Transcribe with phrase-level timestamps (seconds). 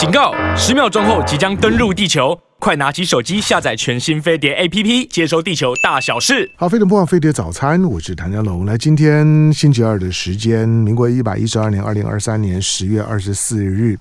[0.00, 0.32] 警告！
[0.56, 6.50] 十秒钟后即将登陆地球，快拿起手机下载全新飞碟 APP，接收地球大小事。
[6.56, 8.64] 好，飞碟播放飞碟早餐，我是谭家龙。
[8.64, 13.98] 来，今天星期二的时间，民国一百一十二年二零二三年十月二十四日。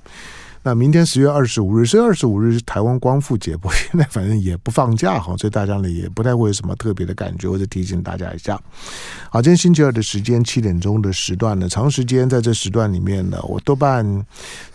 [0.61, 8.61] 那明天十月二十五日，十月二十五日是台湾光复节，不过现在反正也不放假哈， 所以大家呢也不太会有什么特别的感觉，我就提醒大家一下。
[9.29, 14.25] 好，今天星期二的时间七点钟的时段呢，长时间在这时段里面呢，我多半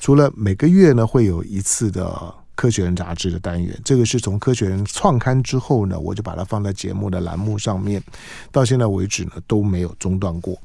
[0.00, 8.02] 除了每个月呢会有一次的科学人杂志的单元，这个是从科学人创刊之后呢，我就把它放在节目的栏目上面，
[8.50, 10.58] 到现在为止呢都没有中断过。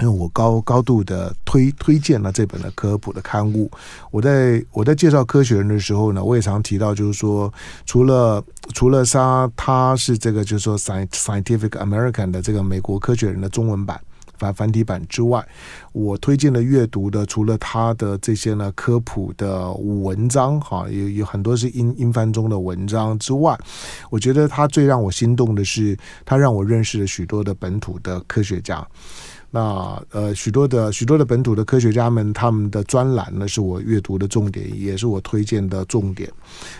[0.00, 3.70] 因为我高高度的推推荐了这本的科普的刊物，
[4.10, 7.52] 我在我在介绍科学人的时候呢，我也常提到，就是说，
[7.86, 14.00] 除了除了他他是这个就是说 Scientific American 的这个美国科学人的中文版
[14.36, 15.46] 繁繁体版之外，
[15.92, 23.56] 我推荐的阅读的，除了他的这些呢科普的文章哈，有有很多是英英翻中的文章之外，
[24.10, 28.84] 我觉得他最让我心动的是，他让我认识了许多的本土的科学家。
[29.54, 36.28] 那呃，许多的许多的本土的科学家们，他们的专栏呢，是我阅读的重点，也是我推荐的重点。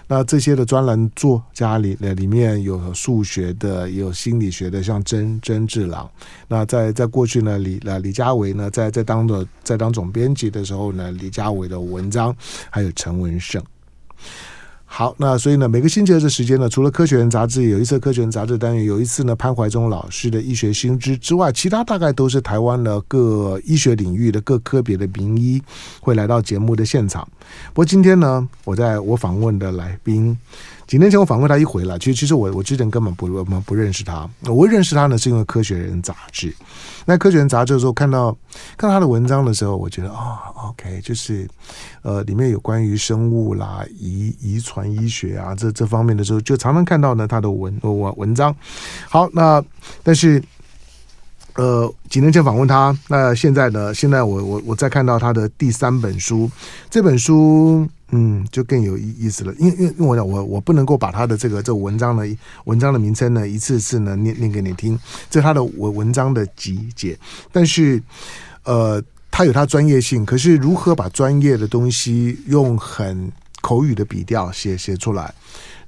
[0.09, 6.11] 那这些的专栏作家里，里面有数学的，也有心理学的，像曾曾志郎。
[6.49, 12.35] 那在在过去呢，李李家维呢，在在当的在当总编辑的时候呢，李家维的文章，
[12.71, 13.63] 还有陈文胜。
[14.97, 25.61] 好，那所以呢，每个星期二的时间呢，除了《科学人》杂志有一次《科学人》杂志单元，有一次呢潘怀忠老师的医学新知之外，其他大概都是台湾的各医学领域的各科别的名医
[26.01, 27.27] 会来到节目的现场。
[27.73, 30.39] 不过今天呢，我在我访问的来宾。
[30.87, 36.55] 几年前我访问他一回了，其实其实我我之前根本不我们不认识他，我认识他呢是因为《科学人》杂志。
[37.07, 38.37] 那《科学人》杂志的时候看到
[38.77, 41.49] 看到他的文章的时候，我觉得啊、哦，OK，就是
[42.03, 48.55] 呃里面有关于生物啦、遗遗传医学啊这这方面的时候，就常常看到呢他的文文文章。
[49.09, 49.63] 好，那
[50.03, 50.43] 但是
[51.57, 56.51] 呃几年前访问他，那现在呢，现在我我我再看到他的第三本书，
[56.91, 57.89] 这本书。
[58.17, 62.25] 嗯，就更有意意思了，因为因为因为我讲我我不能够把他的这个这个文章的
[62.65, 64.97] 文章的名称呢一次次呢念念给你听，
[65.29, 67.19] 这是他的文文章的集结，
[67.51, 68.01] 但是
[68.63, 75.35] 呃，他有他专业性，可是如何把专业的东西用很口语的笔调写写出来，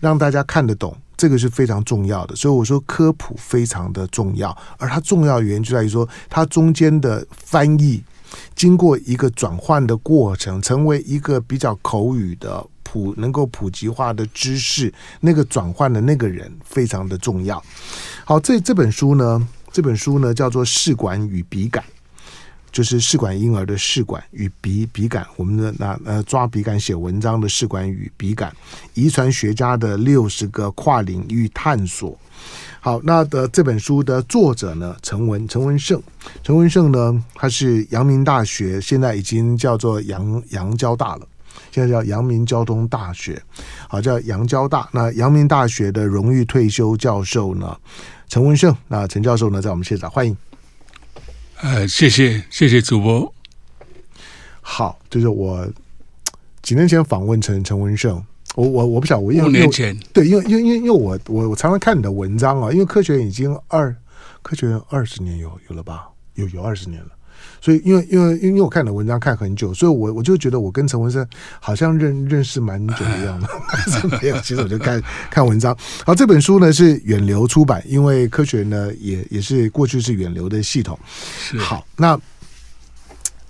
[0.01, 2.35] 让大家看得懂，这个是非常重要的。
[2.35, 8.03] 所以我说科普非常的重要，而它重要原因就在于说它中间的翻译。
[8.55, 17.63] 经过一个转换的过程，成为一个比较口语的普能够普及化的知识，那个转换的那个人非常的重要。
[18.25, 21.83] 好，这这本书呢，这本书呢叫做《试管与笔杆》，
[22.71, 28.55] 就是试管婴儿的试管与笔笔杆，我们的那呃抓笔杆写文章的试管与笔杆，
[28.95, 32.19] 遗传学家的六十个跨领域探索。
[32.87, 36.01] 好，那的这本书的作者呢，陈文陈文胜，
[36.45, 41.27] 陈文胜呢，他是阳明大学，现在已经叫做阳阳交大了，
[41.73, 43.43] 现在叫阳明交通大学，
[43.89, 44.89] 好，叫阳交大。
[44.93, 47.77] 那阳明大学的荣誉退休教授呢，
[48.29, 50.37] 陈文胜，那陈教授呢，在我们现场欢迎。
[51.63, 53.35] 呃，谢谢谢谢主播。
[54.61, 55.69] 好，就是我
[56.63, 58.25] 几年前访问陈陈文胜。
[58.57, 63.95] 我我我不晓得，我因为五年前对，因为因为因为因为我我我常常看你的文章啊，因为科学已经二
[64.41, 67.11] 科学二十年有有了吧，有有二十年了，
[67.61, 71.27] 所以因为因为因为我看你的文章看很久，所以我我就觉得我跟陈文生
[71.61, 75.77] 好像认认识蛮久的样子，但 是 没有，其实我就看看文章。
[76.07, 80.99] 好，这本书呢是远流出版，因为科学呢也也是过去是远流的系统。
[81.39, 82.19] 是好，那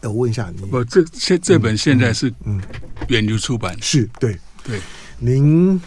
[0.02, 2.60] 我问一下你，我这这这本现在是嗯
[3.08, 4.36] 远流出版，是对。
[4.66, 4.80] 对，
[5.20, 5.80] 您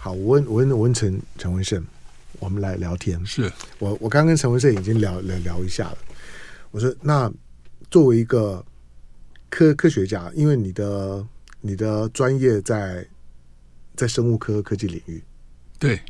[0.00, 1.84] 好，我问我问我问陈陈文胜，
[2.38, 3.24] 我们来聊天。
[3.26, 5.98] 是我我刚跟陈文胜已经聊聊聊一下了。
[6.70, 7.30] 我说，那
[7.90, 8.64] 作为一个
[9.50, 11.26] 科科学家，因为你的
[11.60, 13.06] 你的专业在
[13.94, 15.22] 在生物科科技领域，
[15.78, 16.00] 对，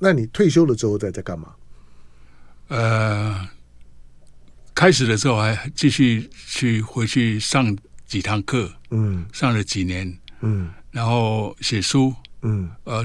[0.00, 1.54] 那你退休了之后在在干嘛？
[2.66, 3.48] 呃，
[4.74, 10.68] 开始的时候还继续去回去上几堂课，嗯，上了几年，嗯。
[10.98, 12.12] 然后写书，
[12.42, 13.04] 嗯，呃，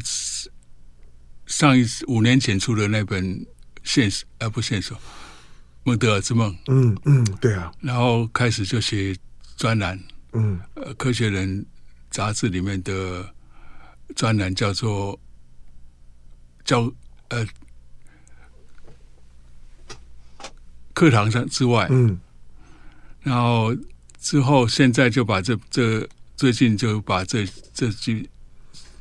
[1.46, 3.24] 上一次五年前出的那本
[3.84, 4.94] 《现实而不现实》，
[5.84, 7.72] 孟德尔之梦，嗯嗯，对啊。
[7.82, 9.16] 然后开始就写
[9.56, 11.62] 专栏，嗯，呃，《科学人》
[12.10, 13.32] 杂志里面的
[14.16, 15.20] 专栏叫做
[16.66, 16.92] 叫
[17.28, 17.46] 呃
[20.96, 22.20] 课堂上之外，嗯，
[23.22, 23.72] 然后
[24.20, 26.10] 之后现在就把这这。
[26.36, 28.30] 最近就把这这几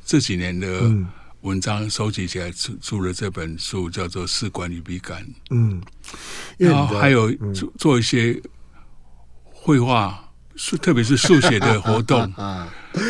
[0.05, 0.91] 这几年的
[1.41, 5.21] 文章收集起来，出出了这本书，叫做《试管与笔杆》。
[5.49, 5.81] 嗯，
[6.57, 8.41] 然后还有做做一些
[9.51, 10.19] 绘画。
[10.55, 12.21] 数特别是数学的活动。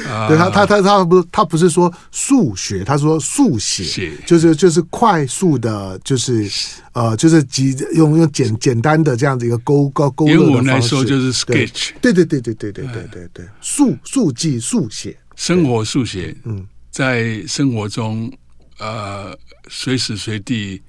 [0.07, 6.49] 啊，对他他他他不他不是说数学，他说速写，就是就是快速的，就是
[6.93, 11.03] 呃就是几用用简简单的这样子一个勾勾勾勒的方式。
[11.03, 18.31] 就是 sketch，对对对对对对对对对，速速记速写，生活速写，嗯，在生活中
[18.79, 19.37] 呃
[19.67, 20.81] 随时随地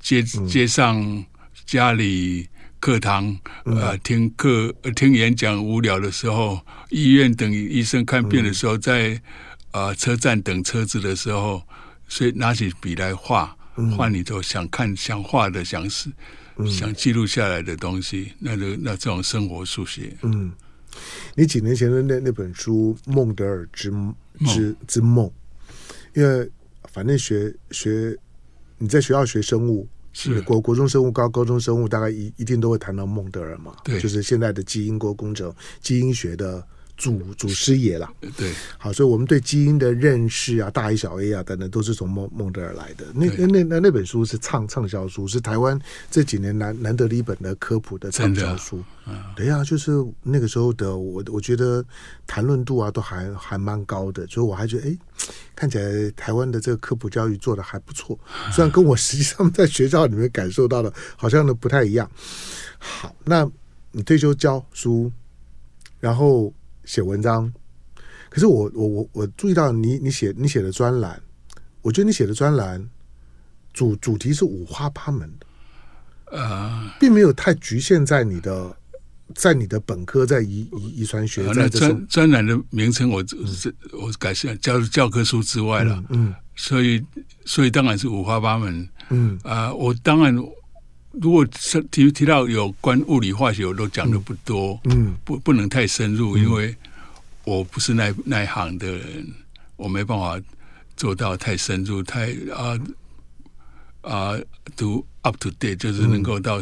[0.00, 1.24] 街街上
[1.64, 2.48] 家里。
[2.80, 9.20] 课堂，呃，听课、听演讲无聊的时候，医院等医生看病的时候，在
[9.72, 11.62] 呃车站等车子的时候，
[12.08, 13.54] 所以拿起笔来画，
[13.94, 16.10] 画你都想看、想画的、想是、
[16.66, 20.16] 想记录下来的东西，那就那这种生活速写。
[20.22, 20.50] 嗯，
[21.34, 23.92] 你几年前的那那本书《孟德尔之
[24.46, 25.26] 之之梦》，
[26.14, 26.50] 因为
[26.90, 28.16] 反正学学
[28.78, 29.86] 你在学校学生物。
[30.12, 30.40] 是。
[30.42, 36.66] 国国中生物高高中生物大概一一定都会谈到孟德尔嘛，对，就是现在的基因工工程基因学的
[37.00, 38.08] 祖祖师爷了。
[38.36, 43.06] 对，好，所以我们对基因的认识啊，大 A 小 A 啊等等，都是从孟孟德尔来的。
[43.14, 45.80] 那那那那那本书是畅畅销书，是台湾
[46.10, 48.84] 这几年难难得的一本的科普的畅销书。
[49.34, 49.90] 对呀，就是
[50.22, 51.84] 那个时候的我，我觉得
[52.26, 54.96] 谈论度啊都还还蛮高的，所以我还觉得哎。
[55.54, 58.18] 看起来台湾的这个科普教育做的还不错，
[58.50, 62.10] 虽然跟我实际上在学校里面感受到的，好像呢不太一样。
[62.78, 63.46] 好，那
[63.92, 65.12] 你退休教书，
[65.98, 66.50] 然后
[66.90, 67.52] 写文章，
[68.28, 71.22] 可是我我我我注意到你你写你写的专栏，
[71.82, 72.84] 我觉得你写的专栏
[73.72, 75.46] 主主题是五花八门的，
[76.36, 78.76] 呃，并没有太局限在你的。
[79.32, 87.00] 在你的本科，在遗遗遗传学，在专专栏的名称，我是我改写教教科书之外了，嗯，所以
[87.44, 90.36] 所以当然是五花八门，嗯啊，我当然
[91.12, 91.44] 如果
[91.90, 96.74] 提提到有关物理化学，我都讲的不多，嗯，不不能太深入，因为
[97.44, 99.26] 我不是那那一行的人，
[99.76, 100.40] 我没办法
[100.96, 102.78] 做到太深入，太啊
[104.02, 104.38] 啊
[104.76, 106.60] 读 up to date，就是能够到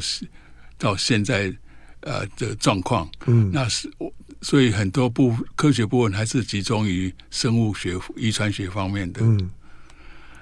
[0.77, 1.55] 到现在。
[2.03, 4.11] 呃的状况，嗯，那是我，
[4.41, 9.21] 所以很多部科学部分还是集中于生物学、遗传学方面的。
[9.21, 9.51] 嗯，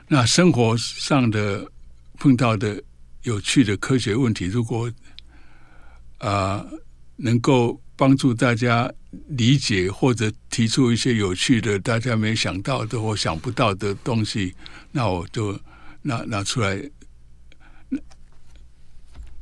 [0.06, 1.67] 那生活上的
[2.19, 2.81] 碰到的
[3.26, 4.90] 有趣的科学问题，如果
[6.19, 6.67] 啊、呃、
[7.17, 8.93] 能够帮助大家
[9.28, 14.55] 理解或者提出一些有趣的、大家没想到的或想不到的东西，
[14.93, 15.58] 那我就
[16.02, 16.90] 拿拿出来。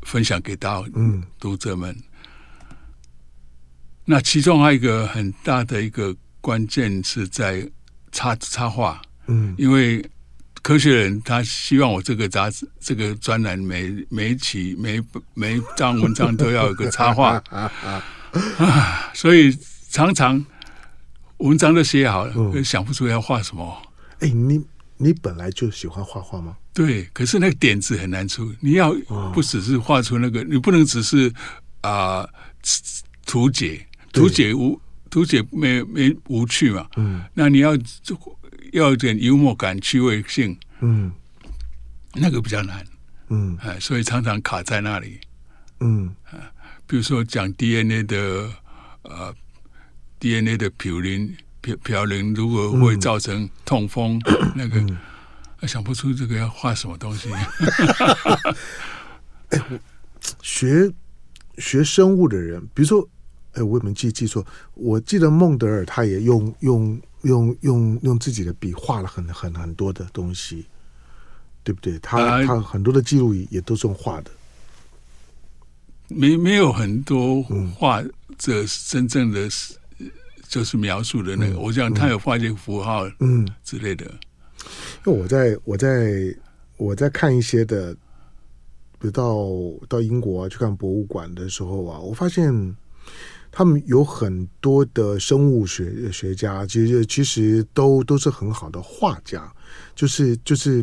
[0.07, 2.77] 分享给到嗯读者们，嗯、
[4.05, 7.67] 那其中还有一个很大的一个关键是在
[8.13, 10.05] 插插画，嗯，因为
[10.65, 14.99] 科学人他希望我这个杂志这个专栏每每一期每
[15.35, 17.71] 每一张文章都要有个插画啊，
[19.13, 19.55] 所以
[19.91, 20.43] 常常
[21.37, 23.77] 文章都写好了，嗯、想不出要画什么。
[24.21, 24.59] 哎，你
[24.97, 26.57] 你本来就喜欢画画吗？
[26.73, 28.51] 对，可是那个点子很难出。
[28.61, 28.91] 你要
[29.35, 31.31] 不只是画出那个，哦、你不能只是
[31.83, 32.31] 啊、呃、
[33.27, 34.81] 图解，图解无
[35.11, 36.87] 图解没没无趣嘛。
[36.97, 37.77] 嗯，那你要
[38.75, 40.57] 要有点幽默感、趣味性。
[40.81, 41.11] 嗯，
[42.15, 42.85] 那个比较难。
[43.29, 45.19] 嗯，哎，所以常常卡在那里。
[45.81, 46.53] 嗯，啊，
[46.87, 48.51] 比如说讲 DNA 的
[49.03, 49.35] 呃
[50.21, 54.81] DNA 的嘌呤嘌嘌呤如果会造成痛风，嗯、那个。
[54.81, 54.97] 嗯
[55.67, 57.31] 想不出这个要画什么东西。
[59.49, 59.59] 哎，
[60.43, 60.93] 学
[61.57, 63.09] 学生物的人，比如说，
[63.55, 64.47] 哎，我有没有记记错？
[64.75, 70.67] 我记得孟德尔他也用用用用用自己的笔画了很很很多的东西，
[71.63, 71.99] 对不对？
[71.99, 74.31] 他、呃、他很多的记录也都是用画的，
[76.09, 77.43] 没没有很多
[77.77, 78.03] 画
[78.39, 79.49] 这真正的
[80.49, 81.55] 就是描述的那个。
[81.55, 84.05] 嗯、我想他有画一些符号，嗯之类的。
[85.05, 86.35] 因为我在我在
[86.77, 87.95] 我在看一些的，
[88.99, 89.47] 比如到
[89.89, 92.77] 到英国啊，去看博物馆的时候啊，我发现
[93.57, 99.49] 他们有很多的生物学学家，其实其实都都是很好的画家，
[99.95, 100.83] 就是就是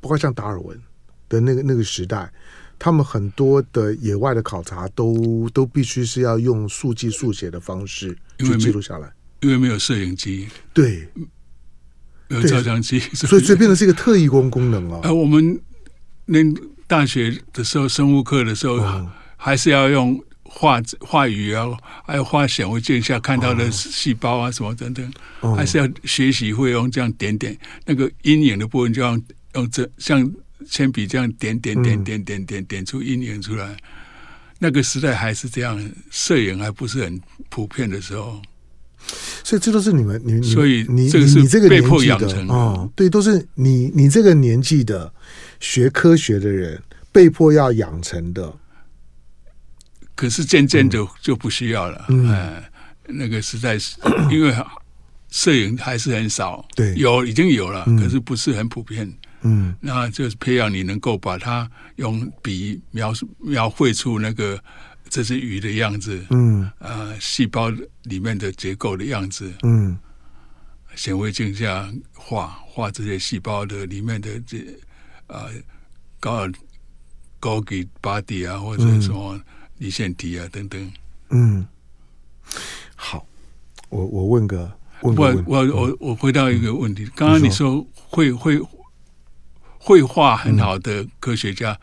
[0.00, 0.80] 包括像达尔文
[1.28, 2.32] 的那个那个时代，
[2.78, 11.06] 他们很多的野外的考察都都必须是要用速记速写的方式去记录下来，因为没有摄影机，对。
[12.28, 15.00] 有照相机，所以所以变成是一个特异功功能啊。
[15.04, 15.58] 呃，我们
[16.26, 16.40] 那
[16.86, 20.22] 大学的时候，生物课的时候，还是要用
[20.58, 21.68] 画话语啊，
[22.04, 29.16] 还有画显微镜下看到的细胞啊什么等等，哦、还是要学习会用这样点点那个阴影的部分，就要
[29.54, 30.28] 用这像
[30.68, 33.76] 铅笔这样点点点点点点点出阴影出来。
[34.58, 35.78] 那个时代还是这样，
[36.10, 38.42] 摄影还不是很普遍的时候，
[39.44, 45.12] 所以这都是你们你所以你这个是你这个被迫养成的哦，对，都是你你这个年纪的
[45.60, 48.52] 学科学的人被迫要养成的。
[50.18, 52.62] 可是渐渐的就不需要了，嗯，嗯，
[53.06, 53.96] 那个实在是
[54.32, 54.52] 因为
[55.30, 59.08] 摄影还是很少，对，有已经有了，嗯，可是不是很普遍，
[59.42, 64.60] 嗯，那就是培养你能够把它用笔描述描绘出那个
[65.08, 67.70] 这只鱼的样子，嗯，呃，细胞
[68.02, 69.96] 里面的结构的样子，嗯，
[70.96, 74.66] 显微镜下画画这些细胞的里面的这
[75.28, 75.48] 呃
[76.18, 76.52] 高尔
[77.38, 79.36] 高给 body 啊或者什么。
[79.36, 79.44] 嗯
[79.78, 80.92] 离线体啊，等等。
[81.30, 81.66] 嗯，
[82.96, 83.26] 好，
[83.88, 84.70] 我我问个，
[85.00, 85.12] 我
[85.46, 87.06] 我我我回答一个问题。
[87.14, 88.60] 刚刚、嗯、你说会会
[89.78, 91.78] 绘画很好的科学家，嗯、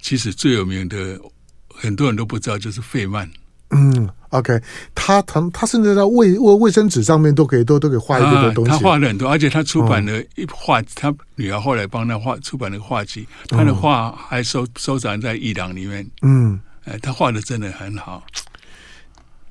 [0.00, 1.20] 其实最有名的
[1.68, 3.30] 很多人都不知道，就是费曼。
[3.70, 4.60] 嗯，OK，
[4.94, 8.72] 他他他甚至在卫卫卫生纸上面都可以都都可以画一个东西。
[8.72, 16.04] 啊、他画了很多，而且他出版了一画，嗯、他女儿后来帮他画出版了画集，他的画还收收藏在伊朗里面。
[16.22, 16.60] 嗯。
[16.84, 18.24] 哎，他画的真的很好。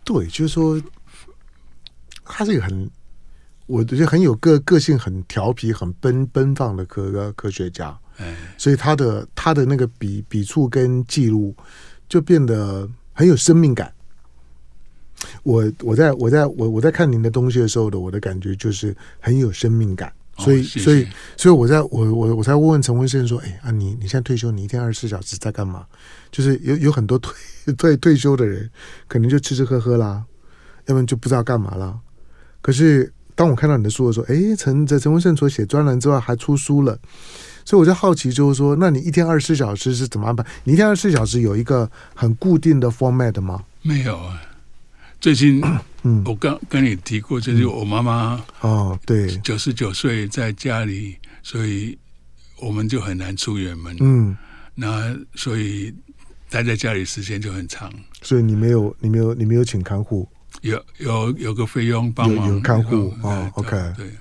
[0.03, 0.81] 对，就是说，
[2.25, 2.89] 他是一个很，
[3.67, 7.97] 我觉得很有个个性，很调皮、很奔奔放的科科学家。
[8.17, 11.55] 哎，所以他的他的那个笔笔触跟记录
[12.07, 13.93] 就变得很有生命感。
[15.43, 20.11] 我我在我在我我在看您的东西的时候的我的感觉就是很有生命感。
[20.39, 21.05] 所以，所以，
[21.35, 25.85] 所以，我在我我我才问问陈文生说：“哎啊，你你现在退休，你一天二十四小时在干嘛？
[26.31, 27.33] 就是有有很多退
[27.77, 28.69] 退退休的人，
[29.07, 30.23] 可能就吃吃喝喝啦，
[30.85, 31.99] 要不然就不知道干嘛啦。
[32.61, 36.97] 可是当我看到你的书的时候，哎，陈这陈文胜除了写专栏之外，还出书了。
[37.65, 40.43] 所以我就好奇，就是说，那你一天二十四小时是怎么安排？
[40.63, 43.63] 你一天二十四小时有一个很固定的 format 吗？
[43.81, 44.41] 没有啊。”
[45.21, 45.61] 最近，
[46.03, 51.97] 嗯，我刚跟你提过，就是我妈妈哦，对，九十九岁在家里，所以
[52.61, 54.35] 我们就很难出远门，嗯，
[54.75, 55.93] 那所以
[56.49, 57.91] 待在家里时间就很长。
[58.21, 60.27] 所以你没有，你没有，你没有请看护？
[60.61, 64.11] 有有有个费用帮忙有，有看护哦，OK，对，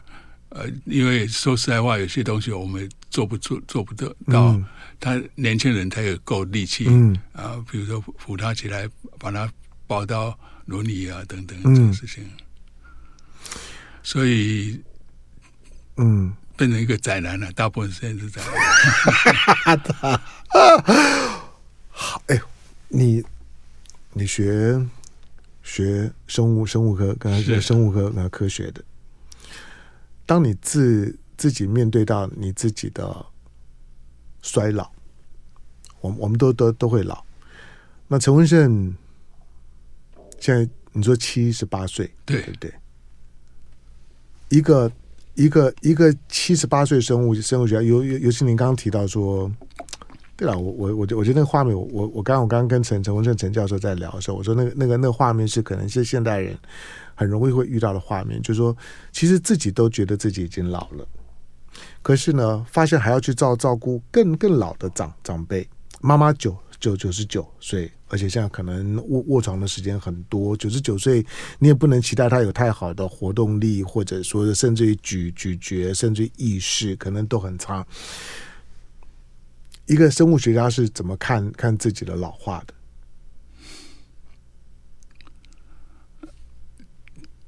[0.51, 4.53] 呃，因为说实在话，有些东西我们做不做，做不得到。
[4.53, 4.65] 嗯、
[5.01, 9.51] 他年轻人他也够力气，嗯啊，比如说扶他起来，把他
[9.87, 10.39] 抱到。
[10.69, 12.31] 轮椅啊，等等这种事情，嗯、
[14.03, 14.79] 所以，
[15.97, 17.51] 嗯，变成一个宅男了。
[17.53, 18.43] 大部分时间是宅
[19.65, 20.21] 男。
[22.01, 22.41] 好，哎，
[22.87, 23.25] 你
[24.13, 24.81] 你学
[25.65, 28.85] 学生物生物科，刚才学生物科那科学的，
[30.25, 33.27] 当你自自己面对到你自己的
[34.43, 34.89] 衰老，
[36.01, 37.25] 我们我们都都都会老。
[38.07, 38.95] 那陈文胜。
[40.41, 42.75] 现在你说七十八岁，对对对，
[44.51, 44.93] 一个
[45.35, 49.51] 一个一个七十八岁生物生物学家，尤尤尤其您刚刚提到说，
[50.39, 56.57] 对了，我我我觉我觉得那个画面，我我刚刚我刚刚跟陈陈文胜陈教授在聊的时候，我说那个那个那个画面是可能是现代人
[57.17, 58.75] 很容易会遇到的画面，就是说
[59.11, 61.05] 其实自己都觉得自己已经老了，
[62.03, 65.69] 可是呢，发现还要去照照顾更更老的长长辈，
[66.01, 67.91] 妈妈九九九十九岁。
[68.11, 71.23] 而且现在可能卧卧床的时间很多，九十九岁
[71.59, 77.87] 你也不能期待他有太好的活动力，或者说甚至于咀咀嚼，甚至于意识可能都很差。
[79.89, 82.75] 一个生物学家是怎么看看自己的老化的？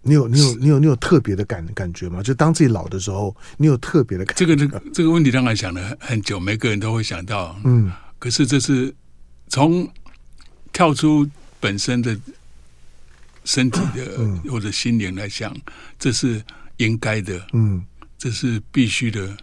[0.03, 2.23] 你有你有你有你有特别的感感觉吗？
[2.23, 4.45] 就当自己老的时候，你有特别的感觉？
[4.45, 7.57] 这个这个这个问题当然想了很久，每个人都会想到。
[7.65, 8.93] 嗯，可是这是
[9.49, 9.89] 从。
[10.73, 11.29] 跳出
[11.59, 12.17] 本身的
[13.45, 14.17] 身体的
[14.49, 15.53] 或者心灵来想，
[15.99, 16.41] 这是
[16.77, 17.85] 应该的，嗯，
[18.17, 19.37] 这是必须的。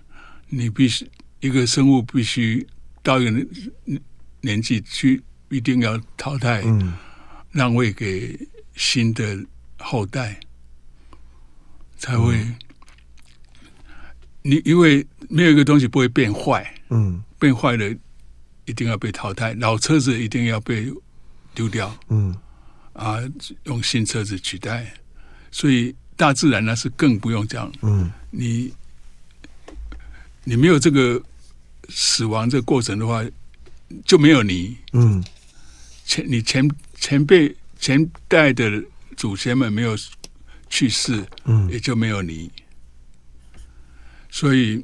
[0.48, 1.06] 你必须
[1.42, 2.66] 一个生物必须
[3.08, 3.32] 到一个
[4.42, 6.94] 年纪去，一定要淘汰，嗯，
[7.52, 8.38] 让位给
[8.76, 9.24] 新的
[9.78, 10.38] 后代，
[11.98, 12.38] 才会。
[14.42, 17.96] 你因为没有一个东西不会变坏，嗯，变坏了
[18.66, 20.92] 一定要被淘汰，老车子一定要被。
[21.58, 22.38] 丢掉，嗯，
[22.94, 23.18] 啊，
[23.64, 24.94] 用新车子取代，
[25.50, 28.72] 所以大自然呢是更不用讲，嗯，你
[30.44, 31.20] 你没有这个
[31.90, 33.24] 死亡这个过程的话，
[34.06, 35.24] 就没有你，嗯，
[36.06, 38.84] 前你前前辈前代的
[39.16, 39.96] 祖先们没有
[40.70, 42.52] 去世，嗯，也就没有你，
[44.30, 44.84] 所以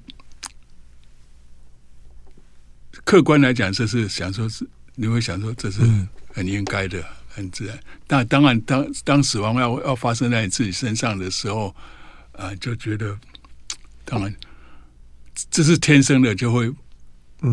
[3.03, 5.81] 客观来讲，这是想说是你会想说这是
[6.33, 7.77] 很应该的、很自然。
[8.07, 11.67] 但当然，当当死亡要要发生在你自己身上的时候，
[12.31, 13.17] 啊、呃，就觉得
[14.05, 14.33] 当然
[15.51, 16.71] 这是天生的，就会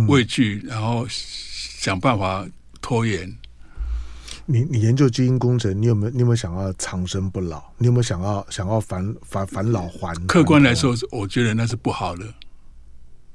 [0.08, 2.46] 畏惧，然后想办法
[2.80, 3.36] 拖延。
[4.46, 7.62] 你你研究基因工程，你有没有你有没有想要长生不老？
[7.78, 10.12] 你有没有想要想要返返返老还？
[10.26, 12.34] 客观来说，我觉得那是不好的。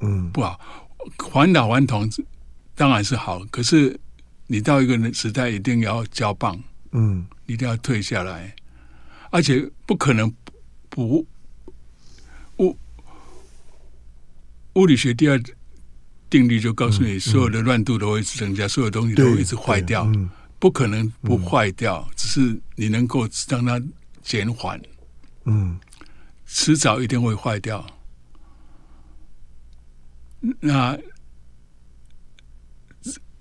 [0.02, 0.60] 嗯，不好，
[1.32, 2.10] 返老还童
[2.76, 3.98] 当然是好，可是
[4.48, 8.54] 你到一个时代一定要交棒，嗯，一定要退下来，
[9.30, 10.34] 而且不可能
[10.90, 11.26] 不
[12.58, 12.78] 物
[14.74, 15.42] 物理学第二
[16.36, 20.06] 定律就告诉你，所有的乱度都会增加，所有东西都会一直坏掉。
[20.60, 23.82] 不可能不坏掉，嗯、只是你能够让它
[24.22, 24.82] 减缓。
[25.46, 25.80] 嗯，
[26.46, 27.86] 迟早一定会坏掉。
[30.60, 30.98] 那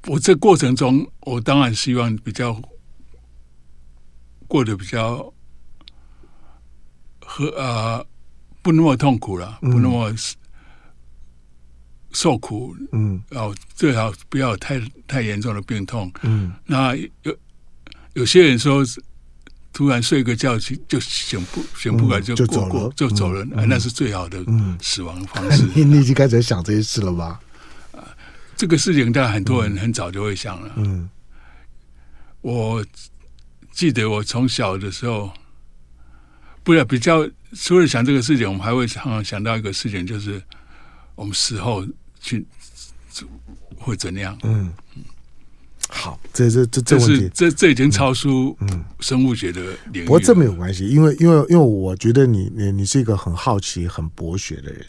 [0.06, 2.62] 我这过程中，我当然希望比较
[4.46, 5.32] 过得比较
[7.20, 8.06] 和呃
[8.62, 10.14] 不那么痛苦了，不那么。
[12.14, 17.37] 受苦，嗯，哦，最好不要太太严重的病痛，嗯，那有
[18.14, 18.85] 有些人说，
[19.73, 24.38] 突然睡个觉就就醒不醒不过来就过过就走了，那是最好的
[24.80, 25.64] 死亡方式。
[25.75, 27.40] 你你已经开始想这些事了吧？
[27.90, 28.06] 啊，
[28.56, 30.73] 这个事情，当然很多人很早就会想了。
[30.76, 31.11] 嗯，
[32.40, 32.87] 我
[33.73, 35.33] 记得我从小的时候，
[36.62, 40.40] 不要比较，除了想这个事情，我们还会常常想到一个事情，就是
[41.16, 41.85] 我们死后。
[42.24, 42.46] 去
[43.76, 44.36] 会怎样？
[44.44, 44.72] 嗯，
[45.90, 49.60] 好，这这这这问题，这这已经超出嗯生物学的
[49.92, 50.06] 领域。
[50.06, 54.86] 不过这没有关系，因为因为因为我觉得你你你是一个很好奇、很博学的人，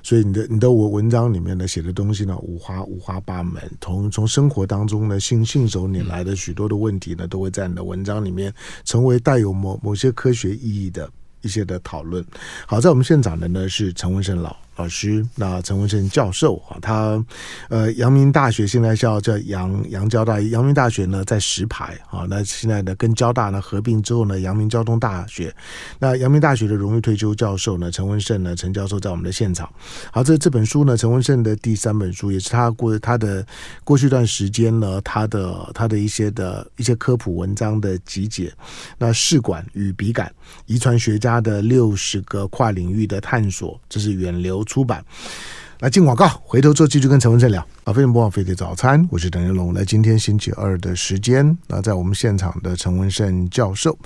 [0.00, 11.10] 所以你的你的文文章里面呢写的东西呢五花五花八门，从从生活当中呢信信手拈来的许多的问题呢，都会在你的文章里面成为带有某某些科学意义的
[11.42, 12.24] 一些的讨论。
[12.64, 14.56] 好，在我们现场的呢是陈文胜老。
[14.76, 17.24] 老师，那陈文胜教授啊，他
[17.70, 25.54] 呃，阳明大学现在叫叫阳阳交大，阳明大学呢在石牌啊，那现在呢跟交大呢合并之后呢，阳明交通大学，
[25.98, 29.66] 那阳明大学的荣誉退休教授呢，陈文胜呢，陈教授在我们的现场。
[30.12, 33.44] 好，这这本书呢，陈文胜的第三本书，也是他过他的
[33.82, 38.52] 过去一段时间呢，他的他的一些的一些科普文章的集结。
[38.98, 40.30] 那试管与笔杆，
[40.66, 44.65] 遗传学家的六十个跨领域的探索，这是远流。
[44.66, 45.04] 出版，
[45.80, 47.92] 来进广告，回头之后继续跟陈文胜聊啊！
[47.92, 49.74] 非常不枉费的早餐，我是邓仁龙。
[49.74, 53.96] 来，今天星期二的时间，那在我们现场的陈文胜教授。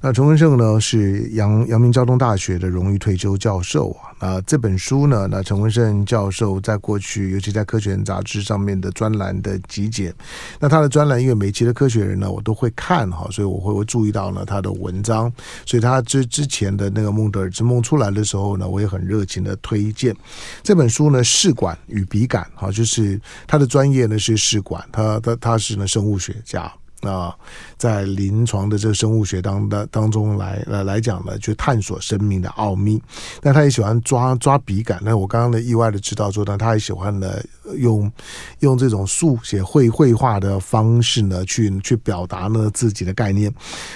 [0.00, 4.16] 那陈文胜呢是阳阳明交通大学的荣誉退休教授啊。
[4.18, 10.14] 那这本书呢，那陈文胜教授在过去，尤其在《科学人》杂志上面的专栏的集结，
[10.58, 15.30] 那他的专栏因为每期的《科学人》呢，我都会看哈，所以我会会注意到呢他的文章，
[15.66, 20.16] 所以他之之前的那个孟德尔之梦出来的时候呢，我也很热情的推荐
[20.62, 21.22] 这本书呢。
[21.22, 26.70] 试管与笔杆，哈，就是他的专业呢是试管，他他他是呢生物学家。
[27.02, 27.34] 啊，
[27.78, 33.00] 在临床的这个生物学当当当中来来来讲呢，去探索生命的奥秘。
[33.42, 35.00] 那他也喜欢抓抓笔杆。
[35.02, 37.40] 那我刚刚呢意外的知道说呢，他也喜欢呢
[37.76, 38.10] 用
[38.58, 43.52] 用这种速写绘绘画的方式呢，去去表达呢自己的概念。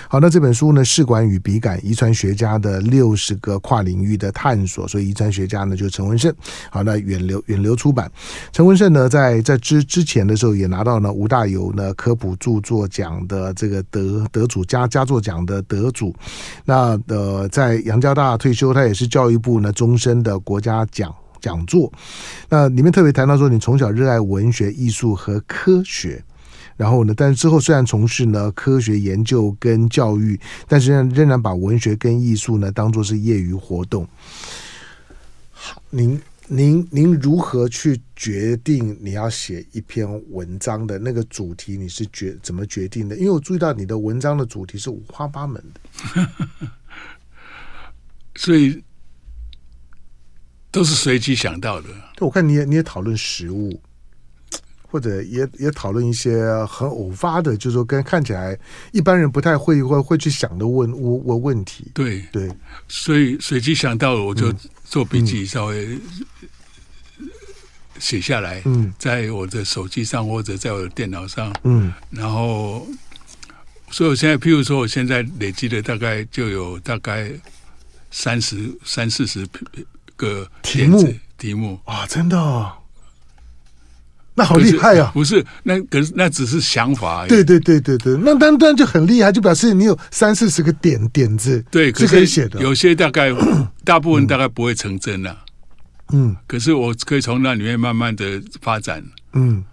[0.09, 4.89] 好，那这本书呢，试管与笔杆，遗传学家的六十个跨领域的探索。
[4.89, 6.35] 所以遗传学家呢，就是陈文胜。
[6.71, 8.11] 好，那远流远流出版。
[8.53, 16.15] 陈文胜呢，在在之之前的时候也拿到了吴大猷呢科普著作奖的这个得得主佳佳作奖的得主，
[16.65, 21.93] 那呃，在杨家大退休，他也是教育部呢终身的国家讲讲座。
[22.49, 26.23] 那里面特别谈到说，你从小热爱文学、艺术和科学，
[26.77, 34.07] 然后呢，但是之后虽然从事呢科学研究跟教育，但是仍仍然把文学跟艺术呢当做是业余活动。
[35.51, 36.23] 好，您。
[36.47, 41.77] 您您如何去决定你要写一篇文章的那个主题？
[41.77, 43.17] 你是决怎么决定的？
[43.17, 45.81] 因为我注意到你的文章的主题是五花八门的，
[48.37, 48.85] 所以
[50.71, 51.89] 都是随机想到的。
[52.21, 53.81] 我看你也你也讨论食物，
[54.95, 58.57] 或者也也讨论一些很偶发的，就是说跟看起来
[58.93, 61.91] 一般人不太会会会去想的问问问问题。
[61.93, 62.23] 对。
[62.31, 62.49] 对，
[62.87, 64.55] 所以随机想到了，我就
[64.85, 65.99] 做笔记，稍微。
[67.99, 68.95] 写下来，嗯。
[68.97, 72.87] 在我的手机上或者在我的电脑上，嗯，然后
[73.91, 77.33] 所以我现在，譬如说，我现在累积的大概就有大概
[78.13, 79.45] 三十三四十
[80.15, 81.15] 个题目。
[81.37, 81.81] 题目。
[81.85, 82.73] 啊，真的、哦，
[84.35, 85.11] 那好厉害啊！
[85.15, 87.29] 不是，那可是那只是想法而已。
[87.29, 92.61] 对对对对对，那当然就很厉害，就表示你有三四十个点点子，对，是可以写的。
[92.61, 93.33] 有些大概
[93.85, 95.39] 大部分大概不会成真了、啊，
[96.13, 99.65] 嗯，可是我可以从那里面慢慢的发展，嗯。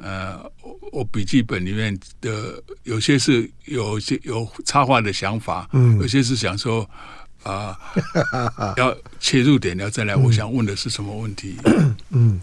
[0.00, 6.88] 呃，我我笔记本里面的有些是有些有插画的想法，嗯，有些是想说
[7.42, 7.76] 啊，
[8.58, 11.56] 呃、 要切入点，要再来，我想问的是什么问题，
[12.10, 12.40] 嗯，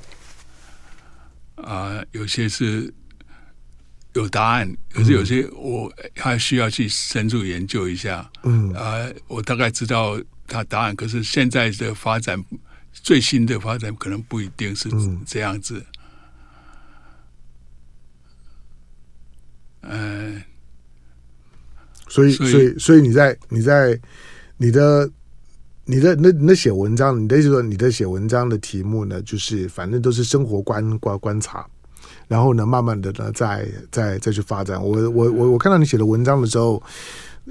[1.55, 2.93] 啊、呃，有些是
[4.13, 12.43] 有答案，可是有些我还需要去深入研究一下，嗯，啊、呃，我大概知道他答案，可是现在的发展，
[12.91, 14.89] 最新的发展可能不一定是
[15.25, 15.85] 这样子。
[19.81, 20.41] 嗯，
[22.07, 23.99] 所以，所以，所以你在你在
[24.57, 25.09] 你的
[25.85, 31.65] 你的那那写文章，你的意思说你的写文章的题目呢，就是反正都是生活观观观察，
[32.27, 34.83] 然后呢，慢慢的呢，再再再去发展。
[34.83, 36.81] 我我我我看到你写的文章的时候，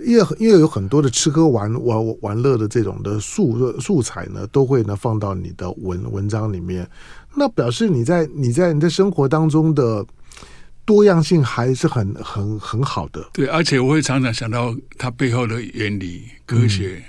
[0.05, 6.89] 因为因为有很多的吃喝玩玩玩乐的这种的素素材呢，都会呢放到你的文文章里面，
[7.37, 10.05] 那表示你在你在你在生活当中的。
[10.87, 17.03] 多样性还是很很很好的，对，而且我会常常想到它背后的原理、科学。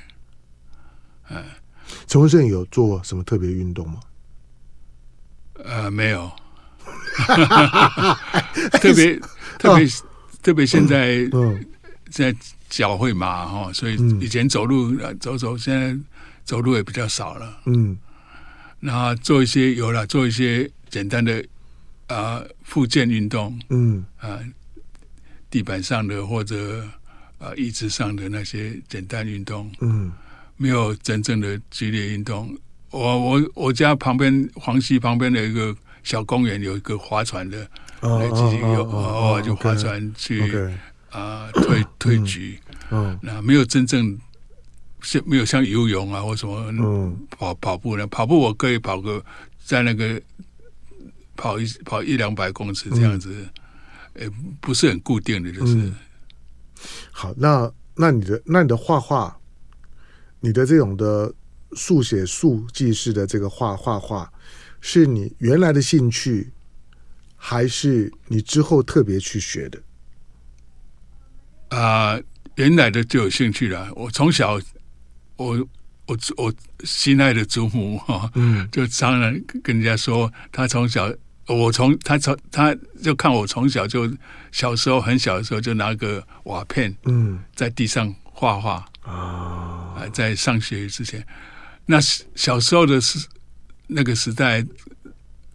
[1.29, 1.43] 嗯，
[2.07, 3.99] 陈文胜有做什么特别运动吗？
[5.63, 6.31] 呃，没有，
[8.79, 9.19] 特别
[9.57, 9.88] 特别
[10.41, 11.65] 特别现在，嗯，
[12.11, 15.97] 现在脚会麻哈，所以以前走路走走，现在
[16.43, 17.57] 走路也比较少了。
[17.65, 17.97] 嗯，
[18.79, 21.43] 然后做一些有了，做一些简单的。
[22.07, 24.38] 啊，复健运动，嗯，啊，
[25.49, 26.88] 地板上的或者
[27.39, 30.11] 啊椅子上的那些简单运动，嗯，
[30.58, 32.58] 没有真正的激烈运动。
[32.91, 37.68] 我我我家旁边黄溪旁边的一个小公园有一个划船的，
[38.02, 38.22] 哦
[38.74, 40.70] 有偶尔就划船去
[41.12, 42.60] 啊退退局，
[42.91, 44.18] 嗯，那没有真正
[45.02, 48.08] 像没有像游泳啊或什么，嗯，跑跑步呢？
[48.08, 49.24] 跑步我可以跑个
[49.63, 50.22] 在那个。
[51.38, 53.46] 跑一跑一两百公尺这样子，
[54.13, 55.76] 呃、嗯，不是很固定的，就是。
[55.76, 55.94] 嗯、
[57.12, 59.38] 好，那那你的那你的画画，
[60.45, 61.34] 你的这种的
[61.71, 64.31] 速写速记式的这个画画画，
[64.79, 66.51] 是你原来的兴趣，
[67.36, 69.79] 还是你之后特别去学的？
[71.69, 72.23] 啊、呃，
[72.58, 73.91] 原来的就有兴趣了。
[73.95, 74.60] 我从小，
[75.38, 75.67] 我。
[76.08, 76.53] 我我
[76.84, 81.12] 心爱的祖母哈，嗯，就常常跟人家说，他从小，
[81.47, 84.08] 我从他从他就看我从小就
[84.51, 91.26] 小时候很小的时候就拿个瓦片，嗯，在地上画画啊，在上学之前，
[91.86, 91.98] 那
[92.36, 93.26] 小时候的时
[93.88, 94.63] 那个时代，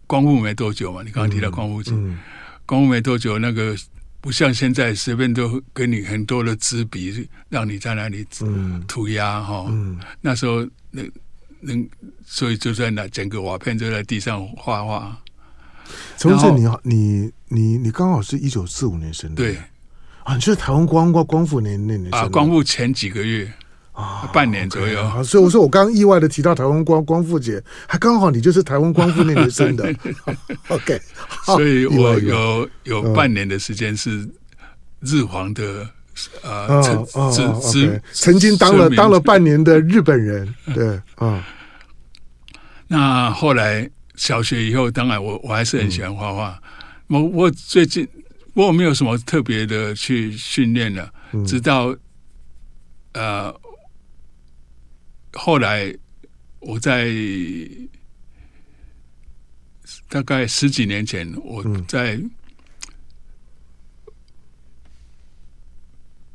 [0.07, 2.17] 光复没多久嘛，你刚刚提到光复节，嗯，
[2.65, 3.77] 光复没多久那个。
[4.23, 8.23] 不像现在随便都给你很多的纸笔，让你在那里
[8.87, 9.65] 涂鸦哈。
[10.21, 11.01] 那时候那
[11.59, 11.73] 那
[12.23, 15.19] 所以就在那整个瓦片就在地上画画。
[16.19, 19.57] 陈文胜，你你你你刚好是一九四五年生的，对
[20.23, 23.51] 啊，你是台湾光光光复那那年啊，光复前几个月。
[23.93, 29.93] 啊，半年左右，所以我说我刚刚意外的提到台湾光光复节，还刚好你就是台湾光复那年生的，
[30.69, 30.99] OK，
[31.45, 34.27] 所以我有有半年的时间是
[35.01, 35.85] 日皇的
[36.41, 37.05] 呃，曾
[37.61, 41.43] 曾曾经当了当了半年的日本人，对，嗯，
[42.87, 46.57] 那后来小学以后，当然我我还是很喜欢画画，
[47.07, 48.07] 我我最近
[48.53, 51.13] 我没有什么特别的去训练了，
[51.45, 51.95] 直到
[53.13, 53.53] 呃。
[55.33, 55.95] 后来，
[56.59, 57.09] 我在
[60.09, 62.19] 大概十几年前，我在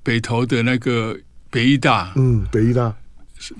[0.02, 1.14] 北投的那个
[1.50, 2.96] 北艺大，嗯，北艺大，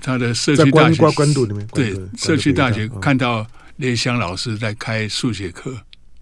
[0.01, 5.79] 他的社区大学关关渡里面，对，社区大学看到雷香老师在开数学课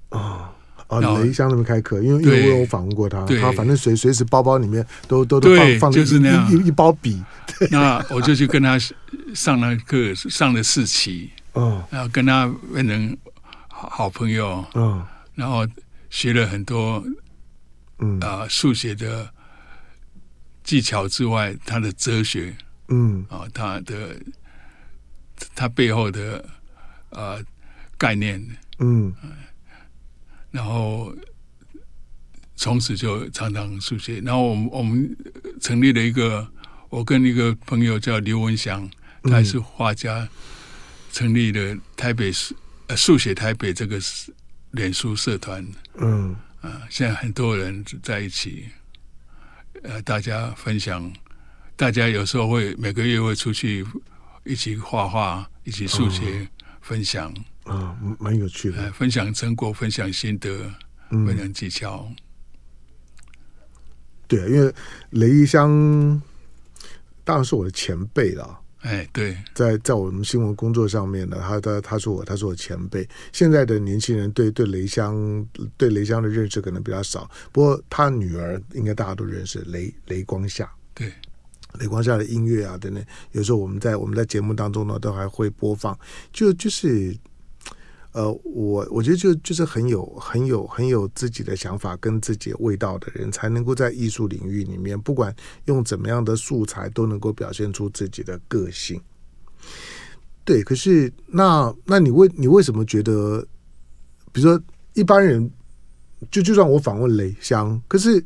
[0.10, 0.54] 啊。
[0.88, 6.52] 啊，雷香那边开课，因为因为我有访问过他，他反正随随时包包里面都都都放放就是那样。
[6.52, 7.24] 一一包笔。
[7.72, 8.78] 那我就去跟他
[9.34, 13.18] 上了课，上了四期，嗯，然后跟他变成
[13.68, 15.02] 好朋友，嗯，
[15.36, 15.66] 然后
[16.10, 17.02] 学了很多，
[18.00, 18.20] 嗯。
[18.20, 19.30] 啊，数学的
[20.64, 22.54] 技巧之外，他的哲学，
[22.90, 23.26] 嗯。
[23.30, 24.16] 啊，他的
[25.56, 26.44] 他背后的
[27.12, 27.42] 呃
[27.98, 28.46] 概念，
[28.80, 29.14] 嗯。
[30.56, 31.14] 然后
[32.56, 34.22] 从此就常常书写。
[34.22, 35.18] 然后我们我们
[35.60, 36.50] 成立了一个，
[36.90, 38.90] 我跟一个朋友叫刘文祥，
[39.24, 40.30] 他是画家，嗯、
[41.12, 42.56] 成立了台北书
[42.88, 44.00] 呃速写台北这个
[44.72, 45.68] 脸书社团。
[45.98, 48.70] 嗯啊，现在很多人在一起，
[49.84, 51.12] 呃，大家分享，
[51.76, 53.86] 大家有时候会每个月会出去
[54.46, 56.48] 一起画画，一起速写，嗯、
[56.82, 57.34] 分享。
[57.66, 58.92] 啊，蛮有趣的。
[58.94, 60.72] 分享成果，分享心得，
[61.10, 62.08] 嗯、分享技巧。
[64.28, 64.74] 对，因为
[65.10, 66.22] 雷一香
[67.24, 68.60] 当然是我的前辈了。
[68.82, 73.08] 哎，对，在在我们新闻工作上面呢，他他他是我他是我前辈。
[73.32, 75.44] 现在的年轻人对对雷香
[75.76, 80.72] 对雷香的认识可能比较少，不过他女儿应该大家都认识雷雷光夏。
[80.94, 81.12] 对，
[81.80, 85.98] 雷光夏的音乐啊等等，有时候我们在我们在节目当中呢都还会播放，
[86.32, 87.18] 就就是。
[88.16, 99.02] 呃，我我觉得就就是很有很有很有自己的想法跟自己味道的人，才能够在艺术领域里面，不管用怎么样的素材，都能够表现出自己的个性。
[100.46, 103.46] 对，可是那那你为你为什么觉得，
[104.32, 105.52] 比如说一般人，
[106.32, 108.24] 就就算我访问雷香，可是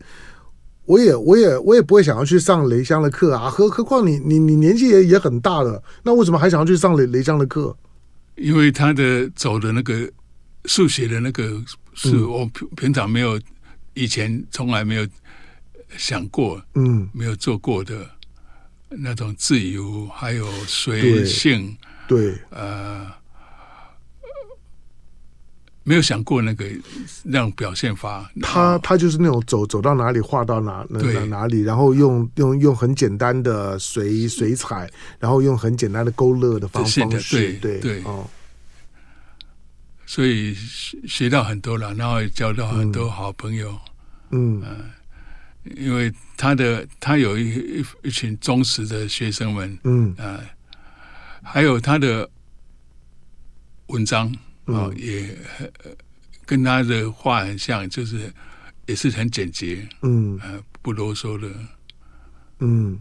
[0.86, 7.76] 我也我也我也不会想要去上雷香的课啊，何何况你你你年纪也也很大了，那为什么还想要去上雷雷香的课？
[8.40, 10.10] 因为他的走的那个
[10.66, 13.40] 数学的那个是我平平常没有
[13.94, 15.08] 以前从来没有
[15.98, 18.10] 想过，嗯，没有做过的
[18.90, 21.76] 那种自由，还有随性，
[22.08, 23.12] 对，呃，
[25.84, 26.66] 没有想过那个
[27.24, 28.30] 那种表现法。
[28.42, 34.90] 他他就是那种走走到哪里画到哪哪哪里，然后用用用很简单的水水 彩，
[35.20, 38.28] 然后用很简单的勾勒的方方式，对对哦。
[40.06, 43.78] 所以学学到很多了，然后也交到很多好朋友。
[44.32, 44.76] 嗯，呃、
[45.76, 49.78] 因为他的他有一一一群忠实的学生们。
[49.84, 50.44] 嗯啊、呃，
[51.44, 52.28] 还有他的
[53.88, 54.36] 文章
[54.74, 55.38] 啊、呃，也
[56.46, 58.32] 跟他的话很像，就是
[58.86, 59.88] 也是很简洁。
[60.02, 61.50] 嗯，呃，不啰嗦的。
[62.60, 62.98] 嗯，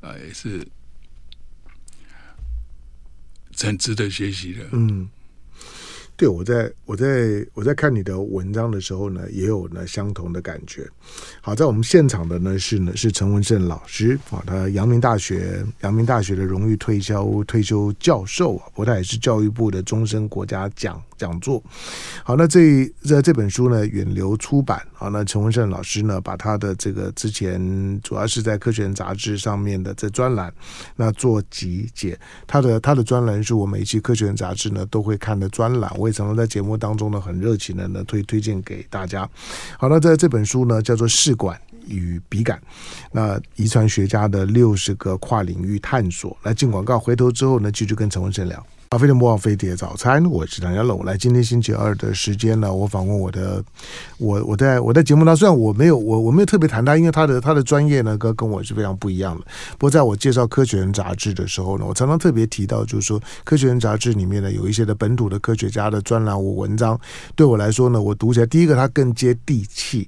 [0.00, 0.66] 啊、呃，也是
[3.58, 4.66] 很值得学习的。
[4.72, 5.08] 嗯。
[6.16, 10.88] 对，我在我在我在看你的文章的时候呢，也有呢相同的感觉。
[11.40, 21.60] 好，在我们现场的呢是呢是陈文胜老师啊，他阳明大学阳明大学的荣誉退休退休教授啊，不过他也是教育部的终身国家讲讲座。
[22.22, 30.52] 好，那这这这本书呢远流出版啊，那陈文胜老师呢把他的这个之前主要是在《科学》杂志上面的这专栏
[30.94, 39.28] 那做集结，他的他的专栏是我每一期《科学》杂志呢都会看的专栏，我也曾经在节目当中呢很热情的呢推推荐给大家。
[39.78, 42.58] 好，那在这本书呢叫做《试管与笔杆》，
[43.12, 46.36] 那遗传学家的六十个跨领域探索。
[46.42, 48.66] 来进广告，回头之后呢继续跟陈文生聊。
[48.92, 51.02] 巴菲特莫忘飞碟早餐，我是唐家龙。
[51.02, 53.64] 来，今天星期二的时间呢，我访问我的，
[54.18, 59.46] 我我在我在节目当中，虽然我没有我我没有特别谈他，因为他的他的专业呢跟跟我是非常不一样的。
[59.78, 67.00] 不过在我介绍《科学人》杂志的时候呢，我常常特别提到，就是说《科学人》杂志里面呢有一些的本土的科学家的专栏我文章，
[67.34, 70.06] 对我来说呢，我读起来第一个它更接地气。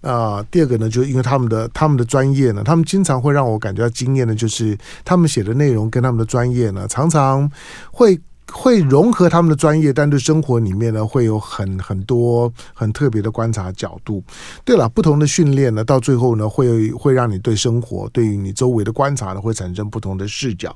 [0.00, 7.50] 啊，第二个呢，就是因为他们的他们的专业呢，他们经常会让我感觉到惊艳的，就是他们写的内容跟他们的专业呢，常常
[7.90, 8.20] 会。
[8.52, 14.22] 会融合他们的专业，但对生活里面呢，会有很很多很特别的观察角度。
[14.64, 20.74] 对了，不同的训练呢，到最后呢，会会让你对生活，对于你周围的观察呢，会产生不同的视角。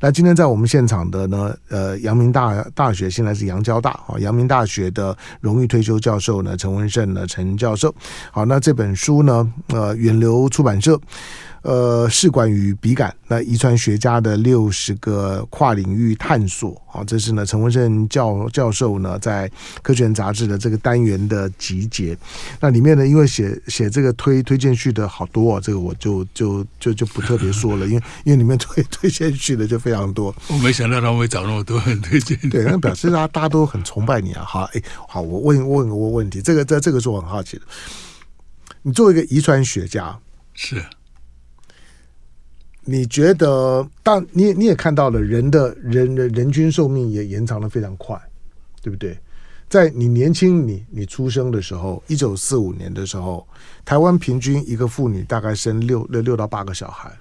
[0.00, 7.94] 那今天在我们现场的呢，呃，阳明大大学现在是阳交大啊，阳明大学的荣誉退休教授呢，陈文胜呢，陈教授。
[8.30, 10.98] 好，那这本书呢，呃，远流出版社。
[11.62, 19.48] 呃，试管与笔杆，那遗传学家的六十个跨领域探索啊，这是呢陈文胜教教授呢在
[19.82, 22.16] 《科学人》杂志的这个单元的集结。
[22.60, 30.34] 那里面呢，因为写写这个推推荐序的好多啊，这个我就就就就不特别说了，因为因为里面推 推荐序的就非常多。
[30.48, 34.44] 我没想到他们会找那么多人推荐，对，那表示大家大家都很崇拜你啊。
[34.46, 37.62] 好，哎，好，我问问个问题，这个这这个是我很好奇的。
[38.82, 40.16] 你作为一个遗传学家，
[40.54, 40.82] 是。
[42.90, 48.18] 你觉得，但你你也看到了，人的人的人均寿命也延长的非常快，
[48.80, 49.14] 对不对？
[49.68, 53.46] 在你年轻你你出生的时候，一九四五年的时候，
[53.84, 57.12] 台湾平均一个妇女大概生六六六到八个小孩，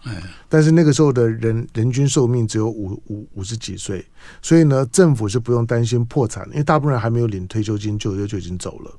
[0.47, 4.06] 但是那个时候的人人均寿命只有五五五十几岁，
[4.41, 8.91] 所以呢，政府是不用担心破产，因为大部分人还没有领退休金就就就已经走了。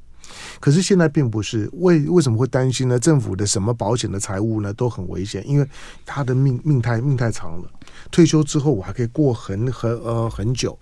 [0.60, 2.98] 可是现在并不是，为为什么会担心呢？
[2.98, 5.68] 政府的什么保险的财务呢都很危险，因为
[6.04, 7.70] 他的命命太命太长了，
[8.10, 10.78] 退休之后我还可以过很很呃很久。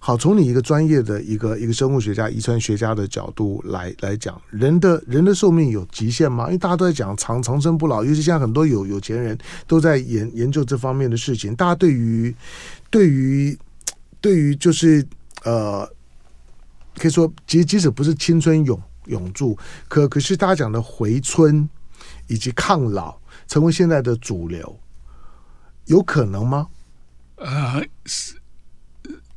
[0.00, 6.46] 好，从你一个专业的一个一个生物学家、遗传学家的角度来来讲，人的人的寿命有极限吗？
[6.46, 11.52] 因为大家都在讲长长生不老，尤其现在很多有有钱人都在研研究这方面的事情。
[11.56, 12.32] 大家对于
[12.90, 13.58] 对于
[14.20, 15.04] 对于就是
[15.42, 15.88] 呃，
[16.98, 19.56] 可以说即即使不是青春永永驻，
[19.88, 21.68] 可可是大家讲的回春
[22.26, 24.78] 以及抗老成为现在的主流，
[25.86, 26.68] 有可能吗？
[27.36, 28.34] 啊，是。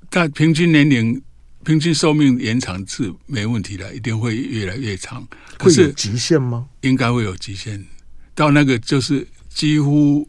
[0.10, 1.22] 但平均年龄、
[1.64, 5.26] 平均寿命延长是没问题的，一定会越来越长。
[5.58, 6.68] 会有极限吗？
[6.82, 7.86] 应该会有极限，
[8.36, 10.28] 到那个就是几乎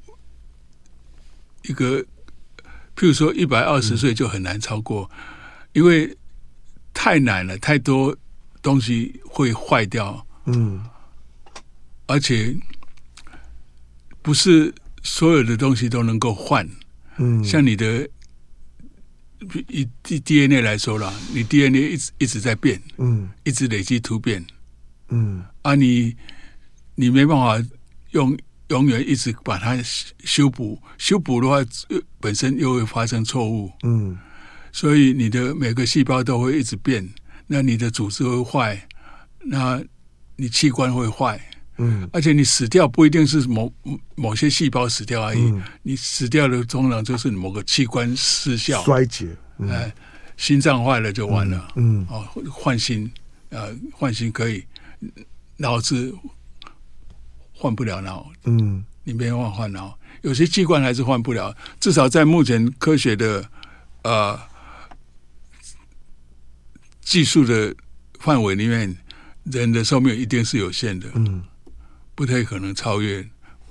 [1.63, 2.01] 一个，
[2.95, 5.19] 譬如说一百二十岁就很难超过，嗯，
[5.73, 6.17] 因为
[7.03, 8.17] 太难了，太多
[8.63, 10.25] 东西会坏掉。
[10.47, 10.81] 嗯，
[12.07, 12.55] 而且
[14.23, 16.65] 不是所有的东西都能够换。
[17.17, 18.09] 嗯，像你的。
[19.69, 24.47] 以 DNA 来说了，你 DNA 一直一直在变，嗯，一直累积突变，
[25.09, 26.15] 嗯，啊你，
[26.95, 27.61] 你你没办法
[28.13, 28.39] 用
[28.69, 29.77] 永远一直把它
[30.23, 31.57] 修补，修补的话，
[32.21, 34.17] 本身又会发生错误，嗯，
[34.73, 37.09] 所以你的每个细胞都会一直变，
[37.47, 38.89] 那你的组织会坏，
[39.45, 39.83] 那
[40.35, 41.41] 你器官会坏，
[41.79, 43.73] 嗯，而且你死掉不一定是某
[44.15, 49.29] 某些细胞死掉而已，嗯，你死掉的通常就是某个器官失效衰竭。
[49.59, 49.95] 嗯、哎，
[50.37, 51.69] 心脏坏了就完了。
[51.77, 53.09] 嗯，哦，换心，
[53.51, 54.65] 呃，换心可以，
[55.59, 56.13] 脑子
[57.53, 58.27] 换不了脑。
[58.45, 61.55] 嗯，你没办法换脑，有些器官还是换不了。
[61.79, 63.45] 至少在目前科学的
[64.03, 64.41] 呃
[67.03, 67.75] 技术的
[68.19, 68.97] 范围里面，
[69.45, 71.09] 人的寿命一定是有限的。
[71.15, 71.43] 嗯，
[72.15, 73.21] 不太可能超越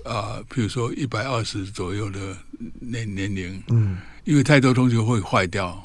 [0.04, 2.38] 啊，呃，比如说一百二十左右的
[2.80, 3.64] 年年龄。
[3.70, 3.98] 嗯。
[4.24, 5.82] 因为太多东西会坏掉，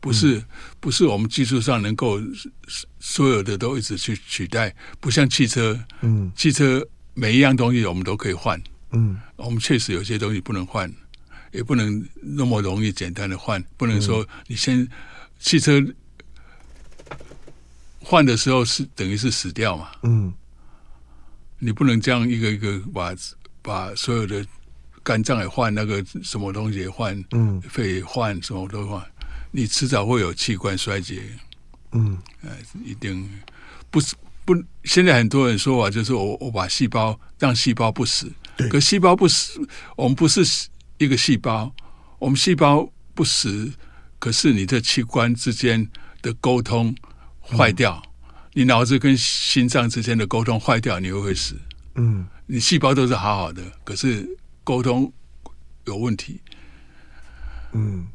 [0.00, 0.44] 不是、嗯、
[0.80, 2.18] 不是我们技术上能够
[2.98, 8.58] 所有的都一直去取代，不像汽车，嗯，汽车每一样东西我们都可以换，
[8.92, 10.90] 嗯，我们确实有些东西不能换，
[11.52, 14.88] 也不能那么容易简单的换，不能说你先
[15.38, 15.78] 汽车
[18.10, 20.34] 换的时候是等于是死掉嘛，嗯，
[21.60, 23.14] 你不能这样一个一个把
[23.62, 24.44] 把所有的。
[25.02, 29.02] 肝脏也换，那个什么东西也换，嗯，肺也换，什么都换，
[29.50, 31.22] 你迟早会有器官衰竭，
[31.92, 32.50] 嗯，呃，
[32.84, 33.26] 一定
[33.90, 34.54] 不是不。
[34.84, 38.30] 现在很多人说法就是我我把细胞让细胞不死，
[38.70, 40.44] 可细胞不死，我们不是
[40.98, 41.74] 一个细胞，
[42.18, 43.72] 我们细胞不死，
[44.18, 45.88] 可是你的器官之间
[46.20, 46.94] 的沟通
[47.56, 51.56] 坏掉，嗯，你脑子跟心脏之间的沟通坏掉，你又会死，
[51.94, 54.28] 嗯，你细胞都是好好的，可是。
[54.62, 55.10] 沟通
[55.86, 56.38] 有问题，
[57.72, 58.06] 嗯，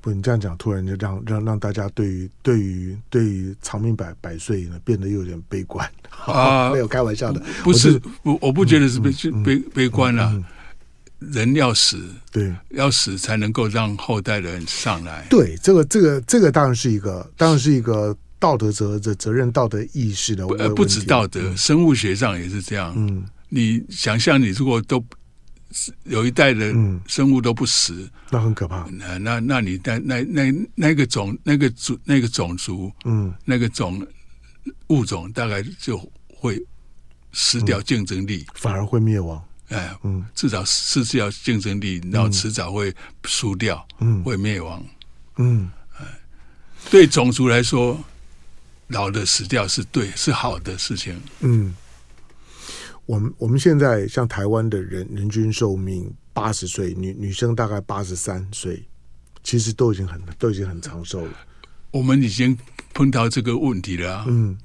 [0.00, 5.88] 不，你这样讲，突然就让让让大家对于对于对于长命百百岁呢，变得有点悲观
[6.26, 9.12] 啊， 没有开玩笑的，不是，我我不觉得是悲
[9.44, 10.42] 悲悲观了，
[11.20, 12.02] 人要死，
[12.32, 23.24] 对，要死才能够让后代的人上来，对，这个这个这个当然是一个，当然是一个道德责责责任、道德意识的问题，不，不止道德，生物学上也是这样，嗯。
[23.52, 25.04] 你想象，你如果都
[26.04, 26.72] 有一代的
[27.08, 28.88] 生物都不死，嗯、那很可怕。
[28.92, 34.06] 那那那你那那那那个种那个族那个种族，嗯，那个种
[34.86, 36.64] 物种大概就会
[37.32, 39.42] 失掉竞争力，嗯、反而会灭亡。
[39.70, 44.84] 哎，嗯，至少失掉竞争力，然后迟早会输掉，嗯，会灭亡。
[45.38, 46.04] 嗯，哎，
[46.90, 47.98] 对种族来说，
[48.88, 51.20] 老的死掉是对是好的事情。
[51.40, 51.74] 嗯。
[53.06, 58.84] 我们我们现在像台湾的人人均寿命八十岁，女女生大概八十三岁，
[59.42, 61.32] 其实都已经很都已经很长寿了。
[61.90, 62.56] 我们已经
[62.94, 64.24] 碰到这个问题了。
[64.28, 64.56] 嗯，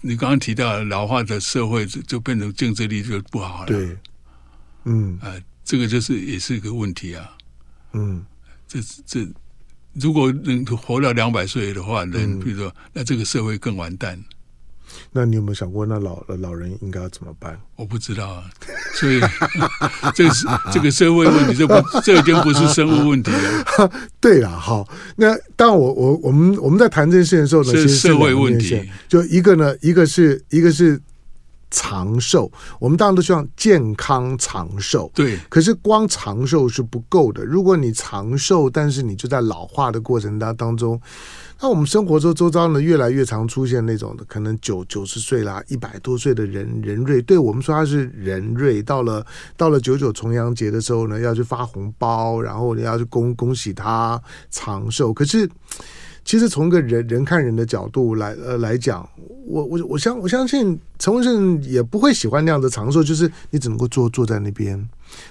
[0.00, 3.66] 你刚刚提到老化的社会就就变成竞争力就不好了。
[3.66, 3.96] 对，
[4.84, 5.34] 嗯，啊，
[5.64, 7.36] 这个就是也是一个问题啊。
[7.92, 8.24] 嗯，
[8.68, 9.26] 这这
[9.94, 14.22] 如果能活到两百岁的话，人比如说那这个社会更完蛋。
[15.12, 17.58] 那你有没有想过，那老老人应该要怎么办？
[17.76, 18.44] 我不知道啊，
[18.94, 19.20] 所以
[20.14, 23.90] 这个是这个社会问题，这不这已经不是生物问题了。
[24.20, 24.86] 对了，好，
[25.16, 28.88] 那当我我我们我们在谈这件事情的时候呢，是社会问题。
[29.08, 31.00] 就一个呢，一个是一个是
[31.70, 35.10] 长寿，我们当然都希望健康长寿。
[35.14, 37.44] 对，可是光长寿是不够的。
[37.44, 41.00] 如果你长寿，但是你就在老化的过程当当中，
[41.60, 48.82] 那我们生活中周遭呢，越来越常出现那种的，可能九九十岁啦，一百多岁的人人瑞，对我们说他是人瑞。
[48.82, 49.24] 到了
[49.56, 55.12] 到了九九重阳节的时候呢，要去发红包，然后你要去恭恭喜他长寿。
[55.12, 55.48] 可是。
[56.30, 59.04] 其实从一个人人看人的角度来呃来讲，
[59.48, 64.78] 我我我相我相信陈文胜也不会喜欢那样的长寿，就是你只能够坐坐在那边，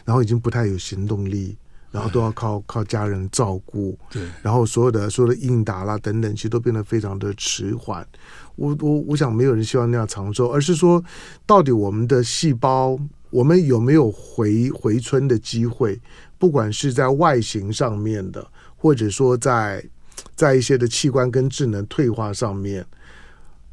[0.04, 1.56] 然后已经不太有行动力，
[1.90, 8.06] 然后都要靠 靠家人照顾，对，然后所有的所有的应答啦等等，其实都变得非常的迟缓。
[8.58, 11.02] 我我我想没有人希望那样长寿，而是说
[11.46, 15.98] 到底我们的细胞，我们有没有回回春的机会？
[16.38, 18.46] 不管是在外形上面的，
[18.76, 19.82] 或者说在。
[20.40, 22.86] 在一些的器官跟智能退化上面，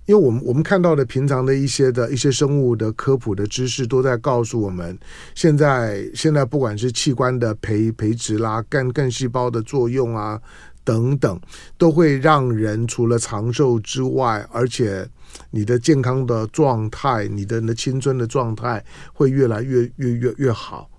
[0.06, 4.98] 因为我们我们看到的平常的一些的一些生物的科普的知识，都在告诉我们，
[5.32, 10.42] 现在现在不管是器官的培培植啦、干干细胞的作用啊
[10.82, 11.40] 等等，
[11.78, 15.08] 都会让人除了长寿之外，而且
[15.52, 20.90] 你的健康的状态、你的你的青春的状态会越来越越越越好。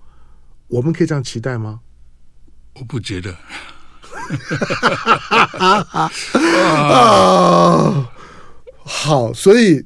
[0.68, 1.80] 我们可以这样期待吗？
[2.80, 3.36] 我不觉得。
[5.98, 6.10] 啊，
[8.84, 9.84] 好，所以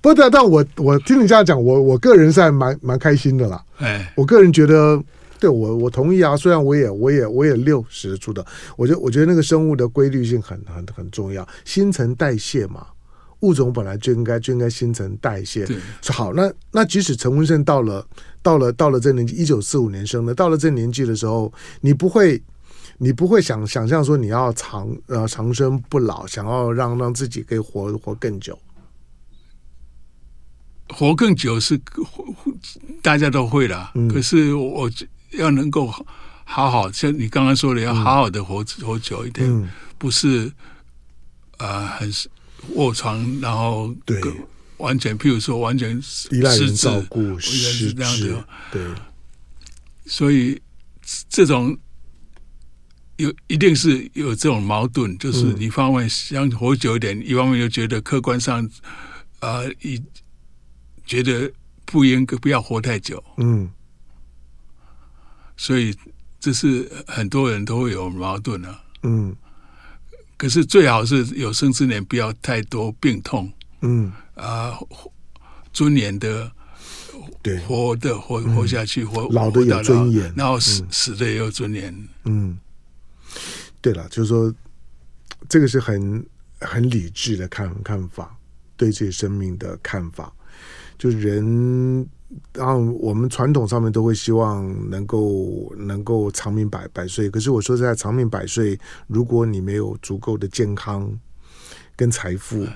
[0.00, 3.62] 不但，但我我听你这样讲，我我个人是还蛮蛮开心的啦。
[3.78, 5.02] 哎，我个人觉得，
[5.38, 6.36] 对我我同意啊。
[6.36, 8.44] 虽然我也我也我也六十出的，
[8.76, 12.86] 我觉得我觉得那个生物的规律性很很很重要，新陈代谢嘛，
[13.40, 15.66] 物种本来就应该就应该新陈代谢。
[15.66, 15.76] 对，
[16.08, 18.04] 好，那那即使陈文胜到了
[18.42, 22.42] 到了到了这年纪，一九四五年生的，到了这年纪的时候，你不会。
[23.02, 28.58] 你不会想想象说你要长呃长生不老，想要让让自己可以活活更久，
[30.90, 31.80] 活更久是
[33.00, 33.90] 大家都会啦。
[33.94, 34.90] 嗯、可是我
[35.30, 35.90] 要能够
[36.44, 40.52] 好好像你刚刚说的，要好好的活、嗯、活久一点，嗯、不是
[41.56, 42.12] 呃很
[42.74, 44.20] 卧床，然后对
[44.76, 45.98] 完全譬如说完全
[46.32, 48.44] 依赖人照顾，是这样的。
[48.70, 48.82] 对，
[50.04, 50.60] 所以
[51.30, 51.74] 这种。
[53.20, 58.64] 有一定是有这种矛盾，就是一方面想活久一点，嗯、一方面又觉得客观上，
[59.40, 60.02] 啊、呃，一
[61.04, 61.52] 觉得
[61.84, 63.22] 不应该不要活太久。
[63.36, 63.70] 嗯，
[65.54, 65.94] 所以
[66.40, 68.80] 这是很多人都会有矛盾啊。
[69.02, 69.36] 嗯，
[70.38, 73.52] 可是最好是有生之年不要太多病痛。
[73.82, 74.78] 嗯啊，
[75.74, 76.50] 尊严的，
[77.42, 82.08] 对，活的活活下去，活老的有尊严，然后死死的也有尊严。
[82.24, 82.58] 嗯。
[83.80, 84.54] 对了，就是说，
[85.48, 86.24] 这个是很
[86.60, 88.36] 很理智的看看法，
[88.76, 90.32] 对自己生命的看法。
[90.98, 92.06] 就人，
[92.52, 97.30] 然后我们传统上面都会希望能够能够长命百百岁。
[97.30, 101.18] 可是我说实在，长命百岁，如果你没有足够的健康
[101.96, 102.66] 跟财富。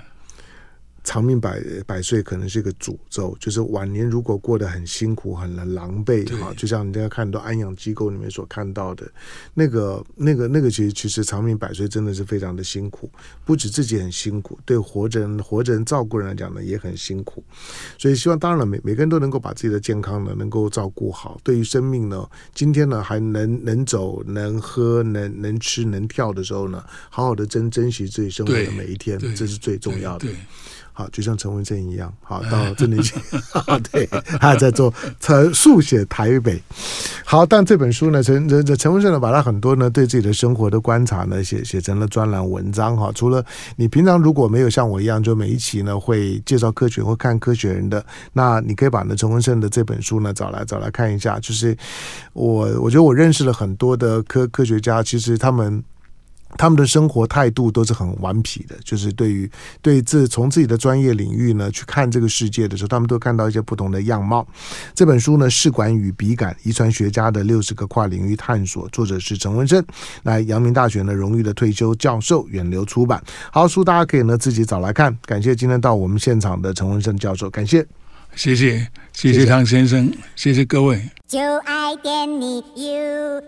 [1.04, 9.06] 长命百百岁可能是一个诅咒，就是晚年如果过得很辛苦、很狼狈哈，就像你在看到安养机构里面所看到的，
[9.52, 13.10] 那个、那个、那个，其实其实长命百岁真的是非常的辛苦，
[13.44, 17.44] 不止自己很辛苦，对活着人、活着人照顾人来讲呢也很辛苦，
[17.98, 30.26] 所以希望当然了，每每个人都能够把自己的健康呢能够照顾好，对于生命呢，今天呢还能能走、能喝、能能吃、能跳的时候呢，好好的珍珍惜自己生活的每一天，这是最重要的。
[30.96, 33.16] 好，就像陈文正一样， 好到这里去，
[33.90, 34.06] 对，
[34.38, 36.62] 他还在做陈速写台北。
[37.24, 42.96] 好，但这本书呢，陈陈陈文正呢，把他很多呢对自己的生活的观察呢，写写成了专栏文章。
[42.96, 51.40] 哈，除了你平常如果没有像我一样，就每一期呢会介绍科学或看科学人的，那你可以把呢陈文正的这本书呢找来找来看一下。
[51.40, 51.76] 就是
[52.34, 55.82] 我我觉得我认识了很多的科科学家，其实他们。
[56.56, 59.50] 他们的生活态度都是很顽皮的，就是对于
[59.82, 64.46] 对自从自己的专业领域呢去看这个世界的时候，他们都看到一些不同的样貌。
[64.94, 69.84] 这本书呢，《试管与笔杆：遗传学家的六十个跨领域探索》，作者是陈文生，
[70.22, 73.22] 来阳明大学呢荣誉的退休教授，远流出版。
[73.50, 75.16] 好，书大家可以呢自己找来看。
[75.26, 77.84] 感谢今天到我们现场的陈文生教授，感谢，
[78.34, 81.10] 谢谢，谢谢汤先生，谢谢各位。
[81.26, 83.42] 就爱点你 UFO